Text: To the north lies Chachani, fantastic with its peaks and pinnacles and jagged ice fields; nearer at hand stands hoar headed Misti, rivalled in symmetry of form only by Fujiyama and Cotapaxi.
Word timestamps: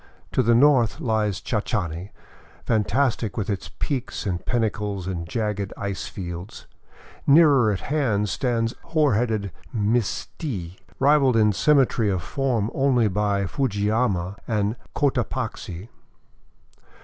To 0.31 0.41
the 0.41 0.55
north 0.55 0.99
lies 0.99 1.39
Chachani, 1.39 2.09
fantastic 2.65 3.37
with 3.37 3.51
its 3.51 3.69
peaks 3.77 4.25
and 4.25 4.43
pinnacles 4.43 5.05
and 5.05 5.29
jagged 5.29 5.71
ice 5.77 6.07
fields; 6.07 6.65
nearer 7.27 7.71
at 7.71 7.81
hand 7.81 8.27
stands 8.27 8.73
hoar 8.81 9.13
headed 9.13 9.51
Misti, 9.71 10.79
rivalled 10.97 11.37
in 11.37 11.53
symmetry 11.53 12.09
of 12.09 12.23
form 12.23 12.71
only 12.73 13.09
by 13.09 13.45
Fujiyama 13.45 14.37
and 14.47 14.75
Cotapaxi. 14.95 15.89